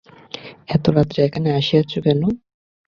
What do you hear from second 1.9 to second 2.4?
কেন?